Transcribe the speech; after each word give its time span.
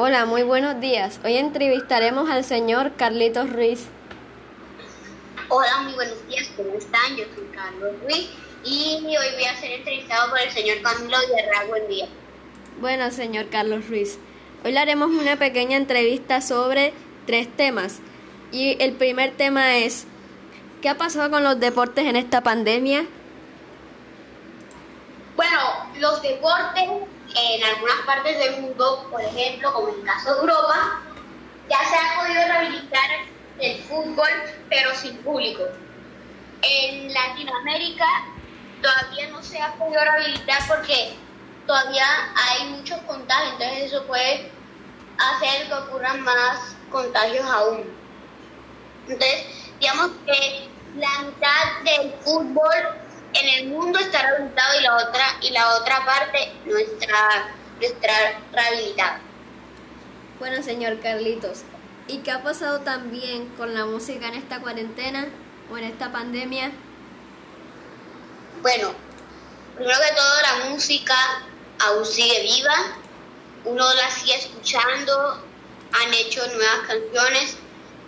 Hola, 0.00 0.26
muy 0.26 0.44
buenos 0.44 0.78
días. 0.78 1.18
Hoy 1.24 1.38
entrevistaremos 1.38 2.30
al 2.30 2.44
señor 2.44 2.92
Carlitos 2.94 3.50
Ruiz. 3.52 3.88
Hola, 5.48 5.78
muy 5.82 5.92
buenos 5.94 6.24
días. 6.28 6.48
¿Cómo 6.56 6.72
están? 6.78 7.16
Yo 7.16 7.24
soy 7.34 7.48
Carlos 7.52 7.94
Ruiz 8.04 8.30
y 8.64 8.94
hoy 9.04 9.34
voy 9.34 9.44
a 9.44 9.56
ser 9.56 9.72
entrevistado 9.72 10.30
por 10.30 10.38
el 10.38 10.52
señor 10.52 10.80
Camilo 10.82 11.18
Guerra. 11.34 11.64
Buen 11.66 11.88
día. 11.88 12.06
Bueno, 12.80 13.10
señor 13.10 13.48
Carlos 13.48 13.88
Ruiz. 13.88 14.20
Hoy 14.64 14.70
le 14.70 14.78
haremos 14.78 15.10
una 15.10 15.36
pequeña 15.36 15.76
entrevista 15.76 16.42
sobre 16.42 16.92
tres 17.26 17.48
temas. 17.56 17.98
Y 18.52 18.80
el 18.80 18.92
primer 18.92 19.32
tema 19.32 19.78
es, 19.78 20.06
¿qué 20.80 20.90
ha 20.90 20.96
pasado 20.96 21.28
con 21.28 21.42
los 21.42 21.58
deportes 21.58 22.06
en 22.06 22.14
esta 22.14 22.40
pandemia? 22.44 23.04
Bueno, 25.34 25.58
los 25.98 26.22
deportes 26.22 26.88
en 27.34 27.64
algunas 27.64 27.98
partes 28.06 28.38
del 28.38 28.62
mundo, 28.62 29.06
por 29.10 29.20
ejemplo, 29.20 29.72
como 29.72 29.88
en 29.88 30.00
el 30.00 30.04
caso 30.04 30.34
de 30.34 30.40
Europa, 30.40 31.02
ya 31.68 31.78
se 31.84 31.96
ha 31.96 32.20
podido 32.20 32.42
rehabilitar 32.46 33.10
el 33.60 33.82
fútbol, 33.82 34.28
pero 34.68 34.94
sin 34.94 35.16
público. 35.18 35.64
En 36.62 37.12
Latinoamérica 37.12 38.06
todavía 38.80 39.28
no 39.28 39.42
se 39.42 39.60
ha 39.60 39.74
podido 39.74 40.00
rehabilitar 40.02 40.60
porque 40.66 41.14
todavía 41.66 42.06
hay 42.34 42.68
muchos 42.70 42.98
contagios, 43.02 43.52
entonces 43.52 43.92
eso 43.92 44.04
puede 44.06 44.50
hacer 45.18 45.66
que 45.66 45.74
ocurran 45.74 46.22
más 46.22 46.76
contagios 46.90 47.44
aún. 47.44 47.84
Entonces, 49.06 49.46
digamos 49.80 50.10
que 50.26 50.68
la 50.96 51.22
mitad 51.22 51.82
del 51.84 52.12
fútbol 52.20 52.72
en 53.40 53.48
el 53.48 53.66
mundo 53.68 53.98
está 53.98 54.22
rehabilitado 54.22 54.78
y 54.78 54.82
la 54.82 54.96
otra 54.96 55.24
y 55.40 55.50
la 55.50 55.76
otra 55.76 56.04
parte 56.04 56.52
no 56.64 56.76
rehabilitada. 58.52 59.20
Bueno, 60.38 60.62
señor 60.62 61.00
Carlitos, 61.00 61.62
¿y 62.06 62.18
qué 62.18 62.30
ha 62.30 62.42
pasado 62.42 62.80
también 62.80 63.48
con 63.56 63.74
la 63.74 63.84
música 63.84 64.28
en 64.28 64.34
esta 64.34 64.60
cuarentena 64.60 65.28
o 65.70 65.78
en 65.78 65.84
esta 65.84 66.12
pandemia? 66.12 66.70
Bueno, 68.62 68.92
primero 69.76 69.98
que 70.00 70.14
todo 70.14 70.42
la 70.42 70.70
música 70.70 71.14
aún 71.80 72.04
sigue 72.04 72.42
viva, 72.42 72.74
uno 73.64 73.94
la 73.94 74.10
sigue 74.10 74.36
escuchando, 74.36 75.44
han 75.92 76.14
hecho 76.14 76.46
nuevas 76.48 76.86
canciones, 76.86 77.56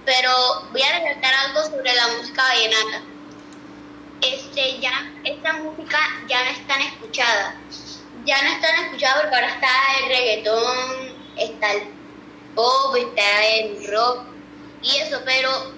pero 0.05 0.31
voy 0.73 0.83
a 0.83 0.99
resaltar 0.99 1.35
algo 1.35 1.63
sobre 1.65 1.95
la 1.95 2.09
música 2.09 2.43
vallenata 2.43 3.03
este, 4.51 4.81
ya 4.81 5.13
esta 5.25 5.53
música 5.55 5.99
ya 6.29 6.45
no 6.45 6.51
es 6.51 6.67
tan 6.67 6.81
escuchada. 6.81 7.55
Ya 8.25 8.43
no 8.43 8.51
es 8.51 8.61
tan 8.61 8.85
escuchada 8.85 9.23
porque 9.23 9.35
ahora 9.35 9.55
está 9.55 9.69
el 9.99 10.09
reggaetón, 10.09 11.17
está 11.37 11.73
el 11.73 11.83
pop, 12.55 12.97
está 12.97 13.47
el 13.47 13.87
rock 13.87 14.25
y 14.83 14.97
eso, 14.97 15.21
pero 15.25 15.73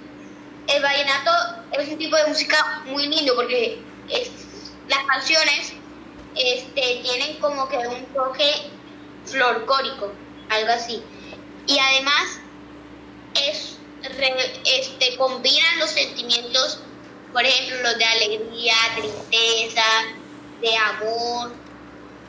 el 0.68 0.82
vallenato 0.82 1.30
es 1.72 1.88
un 1.88 1.98
tipo 1.98 2.16
de 2.16 2.26
música 2.26 2.82
muy 2.86 3.06
lindo 3.08 3.34
porque 3.36 3.80
las 4.88 5.04
canciones 5.04 5.74
este, 6.34 7.00
tienen 7.02 7.38
como 7.40 7.68
que 7.68 7.76
un 7.76 8.04
toque 8.06 8.70
florcórico, 9.26 10.12
algo 10.48 10.72
así. 10.72 11.02
Y 11.66 11.78
además 11.78 12.40
es, 13.34 13.76
este, 14.64 15.16
combinan 15.16 15.78
los 15.78 15.90
sentimientos 15.90 16.80
por 17.32 17.44
ejemplo, 17.44 17.82
los 17.82 17.98
de 17.98 18.04
alegría, 18.04 18.74
tristeza, 18.94 19.84
de 20.60 20.76
amor. 20.76 21.52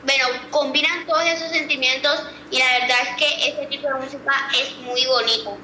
Bueno, 0.04 0.26
combinan 0.50 1.06
todos 1.06 1.24
esos 1.24 1.50
sentimientos 1.50 2.24
y 2.50 2.58
la 2.58 2.66
verdad 2.78 2.98
es 3.02 3.16
que 3.16 3.48
este 3.48 3.66
tipo 3.66 3.88
de 3.88 3.94
música 3.94 4.32
es 4.58 4.76
muy 4.78 5.06
bonito. 5.06 5.56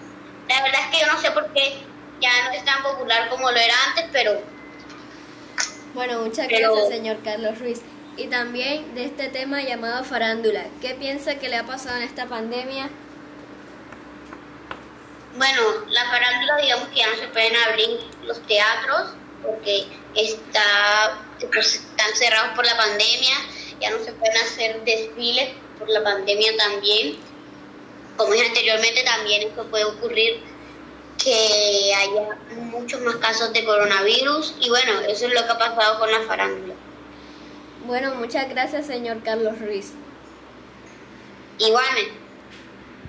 La 0.49 0.63
verdad 0.63 0.81
es 0.85 0.97
que 0.97 1.07
yo 1.07 1.13
no 1.13 1.21
sé 1.21 1.31
por 1.31 1.53
qué 1.53 1.79
ya 2.21 2.31
no 2.45 2.51
es 2.53 2.65
tan 2.65 2.83
popular 2.83 3.29
como 3.29 3.51
lo 3.51 3.57
era 3.57 3.75
antes, 3.89 4.07
pero... 4.13 4.41
Bueno, 5.95 6.21
muchas 6.21 6.49
gracias, 6.49 6.89
señor 6.89 7.19
Carlos 7.25 7.59
Ruiz. 7.59 7.81
Y 8.17 8.27
también 8.27 8.95
de 8.95 9.06
este 9.06 9.29
tema 9.29 9.62
llamado 9.62 10.05
farándula. 10.05 10.65
¿Qué 10.81 10.95
piensa 10.95 11.37
que 11.37 11.49
le 11.49 11.56
ha 11.56 11.65
pasado 11.65 11.97
en 11.97 12.03
esta 12.03 12.27
pandemia? 12.27 12.91
Bueno, 15.37 15.62
la 15.89 16.05
farándula 16.06 16.56
digamos 16.56 16.89
que 16.89 16.97
ya 16.97 17.09
no 17.09 17.17
se 17.17 17.29
pueden 17.29 17.56
abrir 17.56 18.00
los 18.25 18.41
teatros, 18.47 19.15
porque 19.50 19.87
está, 20.15 21.19
pues, 21.53 21.75
están 21.75 22.15
cerrados 22.15 22.55
por 22.55 22.65
la 22.65 22.77
pandemia, 22.77 23.34
ya 23.81 23.91
no 23.91 23.99
se 24.05 24.12
pueden 24.12 24.37
hacer 24.37 24.84
desfiles 24.84 25.50
por 25.78 25.88
la 25.88 26.03
pandemia 26.03 26.56
también. 26.56 27.16
Como 28.16 28.33
dije 28.33 28.47
anteriormente, 28.47 29.03
también 29.03 29.49
esto 29.49 29.66
puede 29.71 29.84
ocurrir 29.84 30.43
que 31.22 31.93
haya 31.94 32.38
muchos 32.56 33.00
más 33.03 33.16
casos 33.16 33.53
de 33.53 33.65
coronavirus 33.65 34.55
y 34.61 34.69
bueno, 34.69 35.00
eso 35.00 35.27
es 35.27 35.34
lo 35.34 35.44
que 35.44 35.53
ha 35.53 35.59
pasado 35.59 35.99
con 35.99 36.11
la 36.11 36.21
farándula. 36.22 36.75
Bueno, 37.87 38.15
muchas 38.15 38.49
gracias 38.49 38.87
señor 38.87 39.22
Carlos 39.22 39.59
Ruiz. 39.59 39.93
Igualmente. 41.59 42.19